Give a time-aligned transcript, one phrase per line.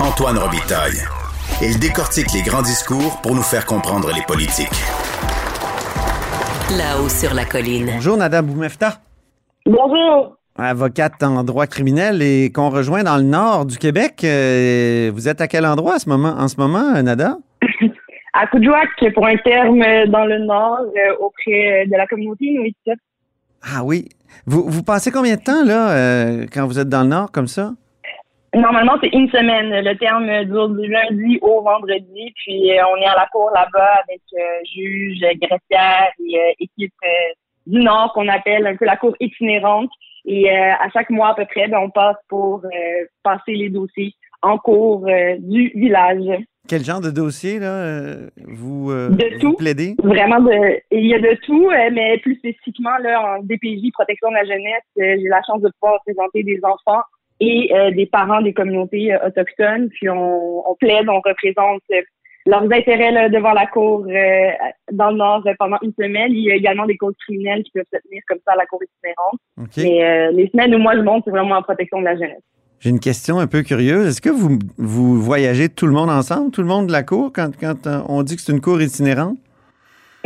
[0.00, 1.00] Antoine Robitaille.
[1.62, 4.68] Il décortique les grands discours pour nous faire comprendre les politiques.
[6.76, 7.86] Là-haut sur la colline.
[7.86, 9.00] Bonjour, Nada Boumefta.
[9.66, 10.36] Bonjour.
[10.56, 14.22] Avocate en droit criminel et qu'on rejoint dans le nord du Québec.
[14.24, 17.38] Euh, vous êtes à quel endroit à ce moment, en ce moment, Nada?
[18.32, 22.76] à Coudjouac, pour un terme dans le nord, euh, auprès de la communauté inuit.
[23.62, 24.08] Ah oui.
[24.46, 27.46] Vous, vous passez combien de temps, là, euh, quand vous êtes dans le nord, comme
[27.46, 27.72] ça?
[28.54, 29.70] Normalement, c'est une semaine.
[29.84, 32.32] Le terme dure du lundi au vendredi.
[32.36, 36.92] Puis, euh, on est à la cour là-bas avec euh, juge, greffière et euh, équipe
[37.66, 39.90] du Nord qu'on appelle un peu la cour itinérante.
[40.26, 42.62] Et à chaque mois à peu près, ben, on passe pour
[43.22, 45.06] passer les dossiers en cours
[45.38, 46.24] du village.
[46.66, 49.54] Quel genre de dossier, là, vous, de tout.
[49.56, 49.96] plaidez?
[50.02, 54.34] Vraiment, de, il y a de tout, mais plus spécifiquement, là, en DPJ, protection de
[54.34, 57.02] la jeunesse, j'ai la chance de pouvoir présenter des enfants
[57.40, 59.88] et euh, des parents des communautés euh, autochtones.
[59.90, 62.00] Puis on, on, plaide, on représente euh,
[62.46, 64.06] leurs intérêts devant la cour
[64.92, 66.30] dans le Nord pendant une semaine.
[66.32, 68.66] Il y a également des causes criminelles qui peuvent se tenir comme ça à la
[68.66, 69.40] cour itinérante.
[69.78, 72.42] Mais les semaines où moi je monte, c'est vraiment en protection de la jeunesse.
[72.80, 74.08] J'ai une question un peu curieuse.
[74.08, 77.32] Est-ce que vous, vous voyagez tout le monde ensemble, tout le monde de la cour,
[77.34, 79.38] quand, quand on dit que c'est une cour itinérante?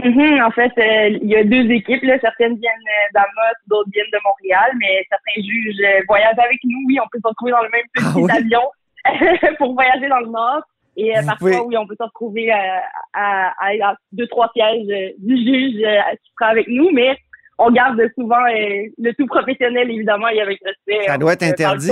[0.05, 2.03] Mhm, en fait, euh, il y a deux équipes.
[2.03, 2.19] Là.
[2.21, 6.79] Certaines viennent euh, d'Amos, d'autres viennent de Montréal, mais certains juges euh, voyagent avec nous.
[6.87, 8.31] Oui, on peut se retrouver dans le même petit Ah oui?
[8.31, 8.63] avion
[9.59, 10.63] pour voyager dans le Nord.
[10.97, 12.83] Et parfois, oui, on peut se retrouver à,
[13.15, 17.17] à, deux, trois sièges du juge qui sera avec nous, mais
[17.57, 21.07] on garde souvent le tout professionnel, évidemment, et avec respect.
[21.07, 21.87] Ça doit être interdit.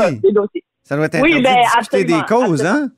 [0.83, 2.89] Ça doit être oui, interdit ben, de discuter des causes, hein?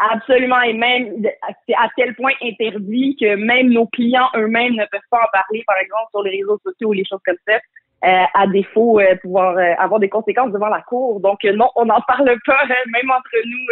[0.00, 1.22] Absolument, et même
[1.68, 5.62] c'est à tel point interdit que même nos clients eux-mêmes ne peuvent pas en parler,
[5.66, 7.56] par exemple sur les réseaux sociaux ou les choses comme ça,
[8.02, 11.20] euh, à défaut euh, pouvoir euh, avoir des conséquences devant la cour.
[11.20, 13.66] Donc euh, non, on n'en parle pas, même entre nous.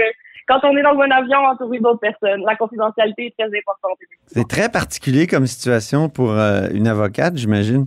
[0.47, 3.97] quand on est dans un avion entouré d'autres personnes, la confidentialité est très importante.
[4.27, 7.87] C'est très particulier comme situation pour une avocate, j'imagine.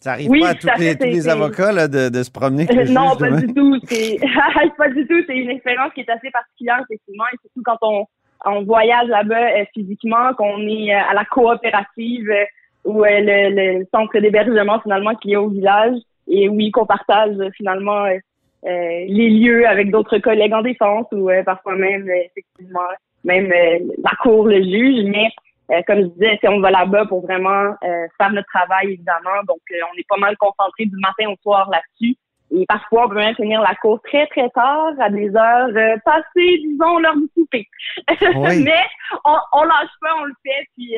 [0.00, 2.66] Ça arrive oui, pas à, tous les, tous les avocats là, de, de, se promener
[2.90, 3.78] Non, pas du tout.
[3.84, 4.18] C'est
[4.78, 5.22] pas du tout.
[5.26, 8.06] C'est une expérience qui est assez particulière, effectivement, et surtout quand on,
[8.46, 12.44] on voyage là-bas euh, physiquement, qu'on est euh, à la coopérative euh,
[12.84, 15.96] ou euh, le, le, centre d'hébergement finalement qui est au village,
[16.28, 18.18] et oui, qu'on partage finalement euh,
[18.62, 22.80] les lieux avec d'autres collègues en défense ou parfois même effectivement
[23.24, 25.28] même la cour, le juge, mais
[25.70, 29.42] euh, comme je disais, on va là-bas pour vraiment euh, faire notre travail, évidemment.
[29.46, 32.16] Donc, euh, on est pas mal concentré du matin au soir là-dessus.
[32.50, 35.68] Et parfois, on peut même finir la course très, très tard, à des heures
[36.02, 37.66] passées, disons, l'heure du souper.
[38.36, 38.62] Oui.
[38.64, 38.82] Mais
[39.26, 40.66] on, on lâche pas, on le fait.
[40.74, 40.94] Puis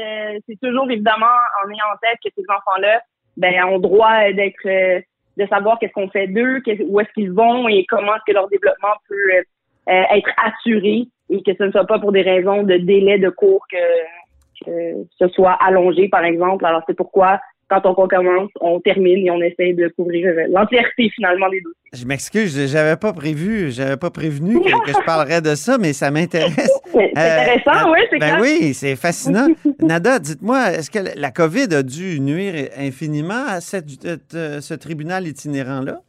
[0.46, 3.02] c'est toujours, évidemment, en ayant en tête que ces enfants-là
[3.36, 5.02] ben, ont droit d'être
[5.36, 8.48] de savoir qu'est-ce qu'on fait d'eux, où est-ce qu'ils vont et comment est-ce que leur
[8.48, 9.32] développement peut
[9.88, 13.66] être assuré et que ce ne soit pas pour des raisons de délai de cours
[13.68, 13.76] que
[14.64, 16.64] que ce soit allongé, par exemple.
[16.64, 21.48] Alors, c'est pourquoi, quand on commence, on termine et on essaie de couvrir l'entièreté, finalement,
[21.48, 21.76] des dossiers.
[21.92, 25.92] Je m'excuse, j'avais pas prévu, j'avais pas prévenu que, que, je parlerais de ça, mais
[25.92, 26.80] ça m'intéresse.
[26.92, 29.46] C'est intéressant, euh, oui, c'est Ben oui, c'est fascinant.
[29.80, 33.86] Nada, dites-moi, est-ce que la COVID a dû nuire infiniment à cette,
[34.32, 36.00] ce tribunal itinérant-là?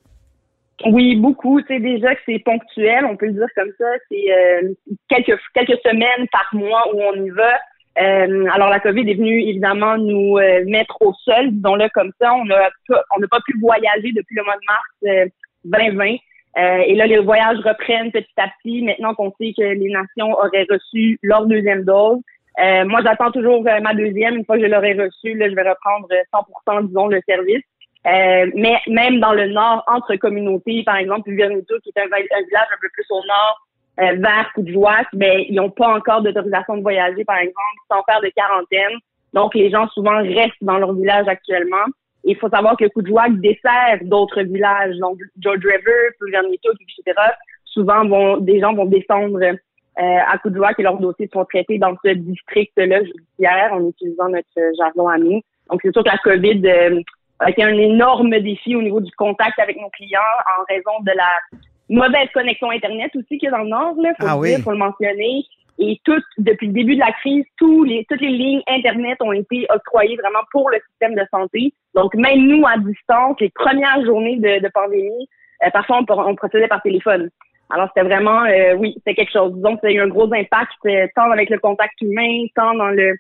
[0.86, 1.62] Oui, beaucoup.
[1.62, 3.86] Tu sais, déjà que c'est ponctuel, on peut le dire comme ça.
[4.10, 4.74] C'est euh,
[5.10, 7.54] quelques, quelques semaines par mois où on y va.
[8.00, 12.34] Euh, alors la COVID est venue évidemment nous euh, mettre au sol, disons-le comme ça.
[12.34, 15.30] On n'a pas pu voyager depuis le mois de mars
[15.66, 16.16] 2020.
[16.58, 18.82] Euh, et là, les voyages reprennent petit à petit.
[18.84, 22.20] Maintenant qu'on sait que les nations auraient reçu leur deuxième dose.
[22.58, 24.38] moi, j'attends toujours ma deuxième.
[24.38, 27.64] Une fois que je l'aurai reçue, là, je vais reprendre 100%, disons, le service.
[28.06, 32.82] mais même dans le nord, entre communautés, par exemple, Vernito, qui est un village un
[32.82, 33.68] peu plus au nord,
[34.02, 38.22] euh, vers Coudjouac, mais ils n'ont pas encore d'autorisation de voyager, par exemple, sans faire
[38.22, 38.98] de quarantaine.
[39.34, 41.86] Donc, les gens souvent restent dans leur village actuellement.
[42.24, 47.20] Il faut savoir que Coudjouac dessert d'autres villages, donc George River, Pulvernito, etc.
[47.66, 49.54] Souvent, vont, des gens vont descendre euh,
[49.98, 55.08] à Coudjouac et leurs dossiers sont traités dans ce district-là judiciaire en utilisant notre jargon
[55.08, 55.42] à nous.
[55.70, 57.02] Donc, c'est sûr que la COVID euh,
[57.40, 60.20] a un énorme défi au niveau du contact avec nos clients
[60.60, 61.60] en raison de la
[61.92, 64.50] mauvaise connexion Internet aussi qu'il y a dans le Nord, là, faut Ah le oui.
[64.50, 65.46] dire, faut le mentionner.
[65.80, 66.00] Et
[66.38, 70.16] depuis le début de la crise, tous les, toutes les lignes Internet ont été octroyées
[70.16, 71.74] vraiment pour le système de santé.
[71.96, 75.28] Donc, même nous, à distance, les premières journées de, de pandémie,
[75.66, 77.30] euh, parfois, on, on procédait par téléphone.
[77.72, 79.54] Alors, c'était vraiment, euh, oui, c'était quelque chose.
[79.62, 82.90] Donc, ça a eu un gros impact, euh, tant avec le contact humain, tant dans
[82.90, 83.16] le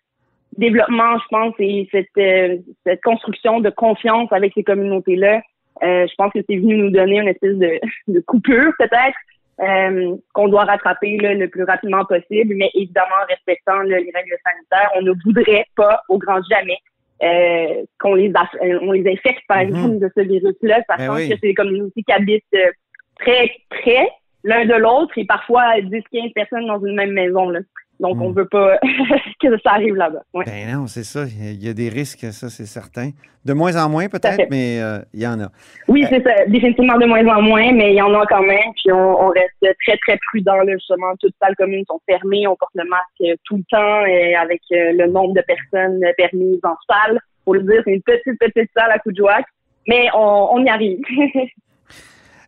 [0.57, 5.41] développement, je pense, et cette, euh, cette construction de confiance avec ces communautés-là.
[5.83, 9.18] Euh, je pense que c'est venu nous donner une espèce de, de coupure, peut-être,
[9.62, 14.12] euh, qu'on doit rattraper là, le plus rapidement possible, mais évidemment en respectant là, les
[14.13, 14.92] règles sanitaires.
[14.95, 16.78] On ne voudrait pas, au grand jamais,
[17.24, 19.68] euh, qu'on les, euh, on les infecte, par Mhm.
[19.68, 21.30] exemple, de ce virus-là, sachant Ben oui.
[21.30, 22.72] que c'est des communautés qui habitent euh,
[23.19, 24.07] très près
[24.44, 27.50] l'un de l'autre et parfois 10-15 personnes dans une même maison.
[27.50, 27.60] Là.
[28.01, 28.80] Donc, on veut pas
[29.42, 30.24] que ça arrive là-bas.
[30.33, 30.44] Ouais.
[30.45, 31.25] Ben non, c'est ça.
[31.25, 33.12] Il y a des risques, ça, c'est certain.
[33.45, 35.50] De moins en moins, peut-être, mais euh, il y en a.
[35.88, 36.45] Oui, c'est ça.
[36.48, 38.74] Définitivement de moins en moins, mais il y en a quand même.
[38.75, 40.57] Puis on, on reste très, très prudent.
[40.57, 42.48] Là, justement, toutes les salles communes sont fermées.
[42.48, 46.03] On porte le masque euh, tout le temps et avec euh, le nombre de personnes
[46.03, 47.19] euh, permises en salle.
[47.45, 49.45] Faut le dire, c'est une petite, petite salle à Coudjouac.
[49.88, 51.01] Mais on, on y arrive.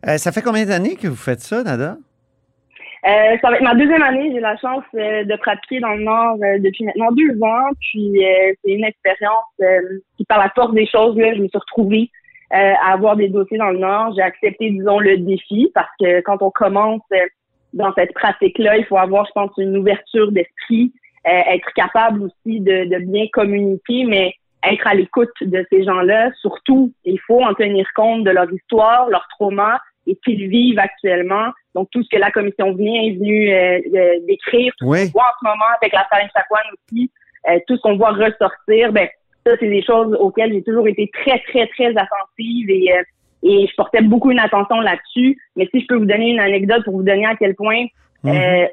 [0.06, 1.96] Euh, ça fait combien d'années que vous faites ça, Nada?
[3.06, 4.30] Euh, ça va être ma deuxième année.
[4.32, 7.68] J'ai la chance euh, de pratiquer dans le Nord euh, depuis maintenant deux ans.
[7.80, 11.48] Puis euh, c'est une expérience euh, qui, par la force des choses, là, je me
[11.48, 12.10] suis retrouvée
[12.50, 14.12] à avoir des dossiers dans le Nord.
[14.14, 17.02] J'ai accepté, disons, le défi parce que quand on commence
[17.72, 20.92] dans cette pratique-là, il faut avoir, je pense, une ouverture d'esprit,
[21.24, 26.30] être capable aussi de, de bien communiquer, mais être à l'écoute de ces gens-là.
[26.42, 31.50] Surtout, il faut en tenir compte de leur histoire, leur trauma et qu'ils vivent actuellement.
[31.74, 34.98] Donc, tout ce que la commission vient est venue euh, euh, décrire, tout Oui.
[34.98, 37.10] ce qu'on voit en ce moment avec la Saline Chakwan aussi,
[37.50, 39.08] euh, tout ce qu'on voit ressortir, ben
[39.46, 43.02] ça, c'est des choses auxquelles j'ai toujours été très, très, très attentive et, euh,
[43.42, 45.36] et je portais beaucoup une attention là-dessus.
[45.56, 47.84] Mais si je peux vous donner une anecdote pour vous donner à quel point
[48.26, 48.66] euh,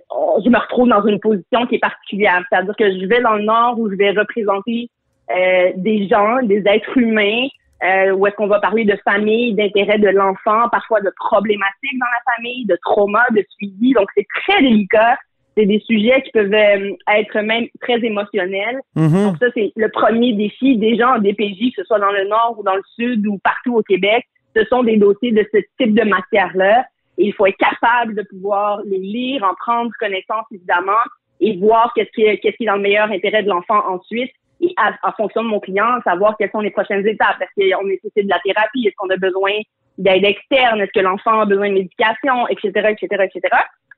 [0.45, 2.41] je me retrouve dans une position qui est particulière.
[2.49, 4.89] C'est-à-dire que je vais dans le Nord où je vais représenter
[5.29, 7.47] euh, des gens, des êtres humains,
[7.83, 12.05] euh, où est-ce qu'on va parler de famille, d'intérêt de l'enfant, parfois de problématiques dans
[12.05, 13.93] la famille, de trauma, de suivi.
[13.93, 15.17] Donc, c'est très délicat.
[15.57, 18.79] C'est des sujets qui peuvent euh, être même très émotionnels.
[18.95, 19.23] Mhm.
[19.23, 20.77] Donc ça, c'est le premier défi.
[20.77, 23.75] Déjà en DPJ, que ce soit dans le Nord ou dans le Sud ou partout
[23.75, 24.25] au Québec,
[24.55, 26.85] ce sont des dossiers de ce type de matière-là.
[27.17, 30.93] Et il faut être capable de pouvoir les lire, en prendre connaissance, évidemment,
[31.41, 34.31] et voir qu'est-ce qui est, qu'est-ce qui est dans le meilleur intérêt de l'enfant ensuite.
[34.61, 37.37] Et à- en fonction de mon client, savoir quelles sont les prochaines étapes.
[37.41, 38.85] Est-ce qu'on nécessite de la thérapie?
[38.87, 39.51] Est-ce qu'on a besoin
[39.97, 40.81] d'aide externe?
[40.81, 42.47] Est-ce que l'enfant a besoin de médication?
[42.47, 43.41] Etc., etc., etc.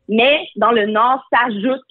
[0.09, 1.81] Mais dans le Nord, s'ajoute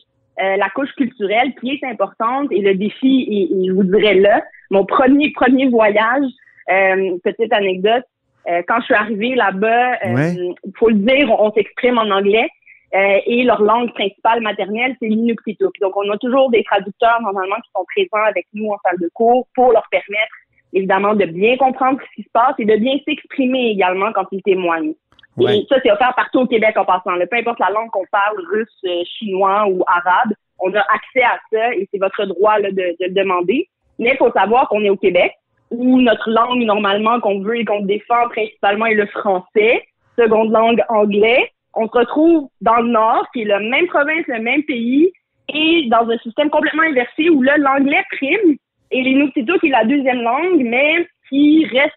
[0.41, 4.15] euh, la couche culturelle qui est importante et le défi, et, et je vous dirais
[4.15, 6.25] là, mon premier premier voyage,
[6.71, 8.05] euh, petite anecdote,
[8.49, 10.55] euh, quand je suis arrivée là-bas, il Ouais.
[10.79, 12.49] faut le dire, on, on s'exprime en anglais
[12.95, 15.65] euh, et leur langue principale maternelle, c'est l'inuktitut.
[15.81, 19.09] Donc, on a toujours des traducteurs normalement qui sont présents avec nous en salle de
[19.15, 20.35] cours pour leur permettre
[20.75, 24.43] évidemment de bien comprendre ce qui se passe et de bien s'exprimer également quand ils
[24.43, 24.95] témoignent.
[25.37, 25.59] Ouais.
[25.59, 27.13] Et ça, c'est offert partout au Québec en passant.
[27.13, 27.27] là.
[27.27, 31.39] Peu importe la langue qu'on parle, russe, euh, chinois ou arabe, on a accès à
[31.51, 33.69] ça et c'est votre droit là, de, de le demander.
[33.99, 35.33] Mais il faut savoir qu'on est au Québec,
[35.71, 39.83] où notre langue normalement qu'on veut et qu'on défend principalement est le français,
[40.19, 41.51] seconde langue anglais.
[41.75, 45.13] On se retrouve dans le Nord, qui est la même province, le même pays,
[45.49, 48.57] et dans un système complètement inversé où là, l'anglais prime
[48.91, 51.95] et l'inuktitut qui est la deuxième langue, mais qui reste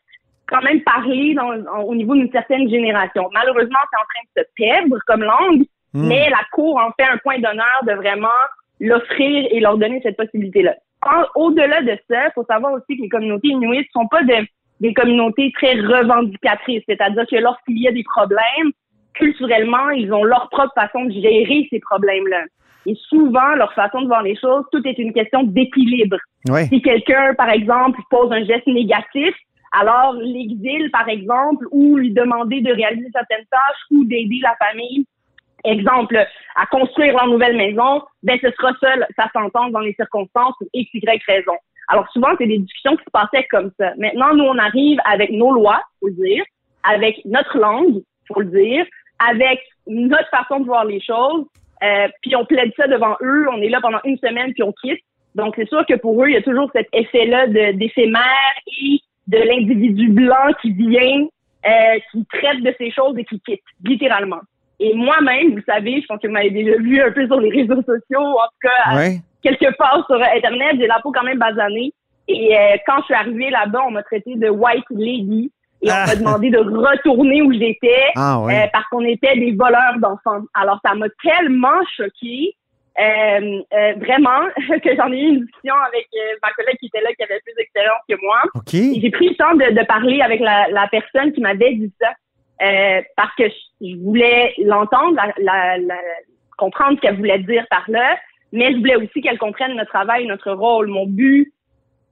[0.47, 3.29] quand même parlé dans, en- au niveau d'une certaine génération.
[3.33, 6.07] Malheureusement, c'est en train de se perdre comme langue, Mhm.
[6.07, 8.27] mais la Cour en fait un point d'honneur de vraiment
[8.79, 10.75] l'offrir et leur donner cette possibilité-là.
[11.35, 14.45] Au-delà de ça, il faut savoir aussi que les communautés inuites sont pas de-
[14.81, 18.71] des communautés très revendicatrices, c'est-à-dire que lorsqu'il y a des problèmes,
[19.15, 22.43] culturellement, ils ont leur propre façon de gérer ces problèmes-là.
[22.85, 26.17] Et souvent, leur façon de voir les choses, tout est une question d'équilibre.
[26.47, 26.65] Ouais.
[26.65, 29.33] Si quelqu'un, par exemple, pose un geste négatif,
[29.71, 35.05] alors l'exil, par exemple, ou lui demander de réaliser certaines tâches ou d'aider la famille,
[35.63, 36.17] exemple,
[36.55, 40.67] à construire leur nouvelle maison, ben ce sera seul sa sentence dans les circonstances pour
[40.73, 41.55] X, Y raison.
[41.87, 43.93] Alors souvent, c'est des discussions qui se passaient comme ça.
[43.97, 46.43] Maintenant, nous, on arrive avec nos lois, faut le dire,
[46.83, 48.85] avec notre langue, faut le dire,
[49.19, 51.45] avec notre façon de voir les choses,
[51.83, 54.73] euh, puis on plaide ça devant eux, on est là pendant une semaine, puis on
[54.73, 54.99] quitte.
[55.35, 58.21] Donc, c'est sûr que pour eux, il y a toujours cet effet-là d'éphémère
[58.81, 61.27] et de l'individu blanc qui vient,
[61.67, 64.39] euh, qui traite de ces choses et qui quitte, littéralement.
[64.79, 67.49] Et moi-même, vous savez, je pense que vous m'avez déjà vu un peu sur les
[67.49, 69.17] réseaux sociaux, en tout cas, Ouais.
[69.43, 71.91] quelque part sur Internet, j'ai la peau quand même basanée.
[72.27, 75.51] Et euh, quand je suis arrivée là-bas, on m'a traité de white lady.
[75.85, 76.05] Et on Ah.
[76.07, 80.43] m'a demandé de retourner où j'étais Ah euh, parce qu'on était des voleurs d'enfants.
[80.53, 82.55] Alors, ça m'a tellement choquée,
[82.99, 84.41] euh, euh, vraiment,
[84.83, 87.39] que j'en ai eu une discussion avec euh, ma collègue qui était là, qui avait
[87.43, 88.41] plus d'expérience que moi.
[88.55, 88.73] OK.
[88.73, 91.91] Et J'ai pris le temps de, de parler avec la, la personne qui m'avait dit
[92.01, 92.09] ça
[92.63, 95.95] euh, parce que je, je voulais l'entendre, la, la- la-
[96.57, 98.17] comprendre ce qu'elle voulait dire par là,
[98.53, 100.87] mais je voulais aussi qu'elle comprenne notre travail, notre rôle.
[100.87, 101.51] Mon but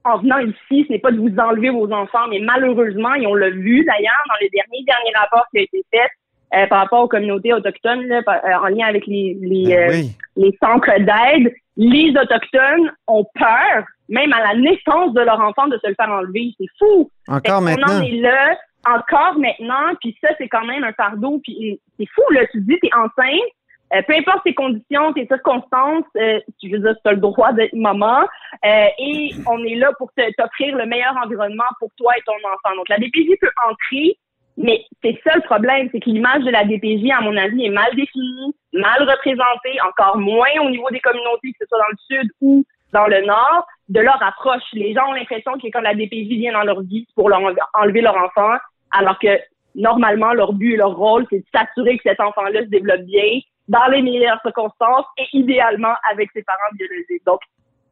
[0.04, 3.34] en venant ici, ce n'est pas de vous enlever vos enfants, mais malheureusement, et on
[3.34, 6.08] l'a vu d'ailleurs dans le dernier dernier rapport qui a été fait
[6.54, 9.90] euh, par rapport aux communautés autochtones, là, par- euh, en lien avec les, les, Ben
[9.90, 10.02] euh,
[10.36, 15.78] les centres d'aide, les Autochtones ont peur, même à la naissance de leur enfant, de
[15.82, 16.52] se le faire enlever.
[16.60, 17.10] C'est fou.
[17.26, 17.98] Encore maintenant.
[17.98, 18.56] en est là,
[18.86, 22.70] encore maintenant, puis ça, c'est quand même un fardeau, puis c'est fou, là, tu te
[22.70, 23.50] dis, t'es enceinte,
[23.94, 27.52] euh, peu importe tes conditions, tes circonstances, euh, tu veux dire, tu as le droit
[27.52, 28.22] d'être maman,
[28.64, 32.76] euh, et on est là pour t'offrir le meilleur environnement pour toi et ton enfant.
[32.76, 34.16] Donc, la DPJ peut entrer,
[34.56, 37.70] mais c'est ça le problème, c'est que l'image de la DPJ, à mon avis, est
[37.70, 42.22] mal définie, mal représentée, encore moins au niveau des communautés, que ce soit dans le
[42.22, 44.62] sud ou dans le nord, de leur approche.
[44.72, 47.30] Les gens ont l'impression que quand la DPJ vient dans leur vie, pour
[47.74, 48.56] enlever leur enfant,
[48.92, 49.38] alors que
[49.74, 53.40] normalement, leur but et leur rôle, c'est de s'assurer que cet enfant-là se développe bien,
[53.68, 57.22] dans les meilleures circonstances et idéalement avec ses parents biologiques.
[57.26, 57.40] Donc,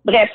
[0.04, 0.30] bref,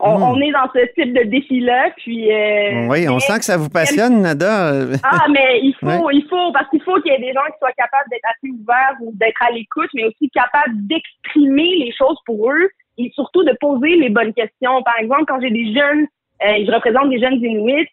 [0.00, 0.22] on, Mm.
[0.22, 2.32] on est dans ce type de défi-là, puis...
[2.32, 4.72] euh, Oui, on sent que ça vous passionne, Nada.
[5.02, 7.58] Ah, mais il faut, il faut, parce qu'il faut qu'il y ait des gens qui
[7.58, 12.16] soient capables d'être assez ouverts ou d'être à l'écoute, mais aussi capables d'exprimer les choses
[12.26, 14.82] pour eux et surtout de poser les bonnes questions.
[14.84, 16.06] Par exemple, quand j'ai des jeunes,
[16.44, 17.88] euh, je représente des jeunes Inuits,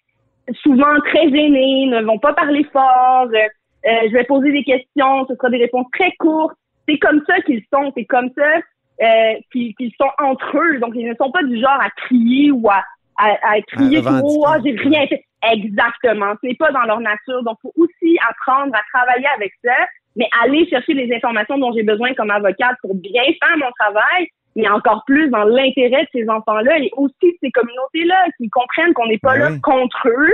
[0.62, 5.26] souvent très gênés, ne vont pas parler fort, euh, euh, je vais poser des questions,
[5.28, 6.56] ce sera des réponses très courtes.
[6.88, 8.60] C'est comme ça qu'ils sont, c'est comme ça
[9.02, 10.80] euh, qu'ils sont entre eux.
[10.80, 12.84] Donc, ils ne sont pas du genre à crier ou à,
[13.18, 15.24] à, à crier À ah, j'ai rien fait.
[15.52, 16.34] Exactement.
[16.44, 17.44] C'est pas dans leur nature.
[17.44, 19.76] Donc, faut aussi apprendre à travailler avec ça,
[20.16, 24.28] mais aller chercher les informations dont j'ai besoin comme avocate pour bien faire mon travail,
[24.56, 28.94] mais encore plus dans l'intérêt de ces enfants-là et aussi de ces communautés-là qui comprennent
[28.94, 30.34] qu'on n'est pas Ben là contre eux.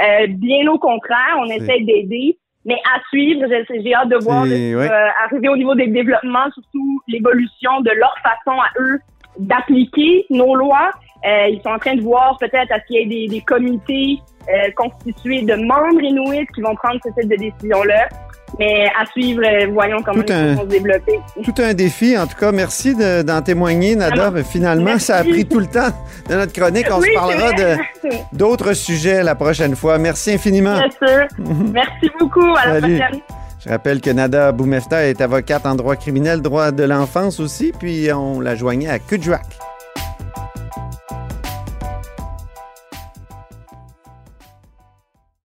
[0.00, 2.38] Euh, bien au contraire, on essaie d'aider.
[2.64, 4.74] Mais à suivre, j'ai hâte de voir ouais.
[4.74, 9.00] euh, arriver au niveau des développements, surtout l'évolution de leur façon à eux
[9.38, 10.90] d'appliquer nos lois.
[11.24, 13.40] Euh, ils sont en train de voir peut-être à ce qu'il y ait des, des
[13.40, 18.08] comités euh, constitués de membres inuits qui vont prendre ce type de décision-là.
[18.58, 21.20] Mais à suivre, euh, voyons comment Tout un- choses vont se développer.
[21.44, 22.52] Tout un défi, en tout cas.
[22.52, 24.30] Merci de- d'en témoigner, Nada.
[24.44, 25.06] Finalement, Merci.
[25.06, 25.88] ça a pris tout le temps
[26.28, 26.86] de notre chronique.
[26.90, 27.50] On Oui, se parlera
[28.32, 29.98] d'autres sujets la prochaine fois.
[29.98, 30.78] Merci infiniment.
[30.78, 31.26] Bien sûr.
[31.72, 32.54] Merci beaucoup.
[32.56, 32.98] À la Salut.
[32.98, 33.20] prochaine.
[33.64, 38.12] Je rappelle que Nada Boumefta est avocate en droit criminel, droit de l'enfance aussi, puis
[38.12, 39.40] on la joignait à Kudjouak.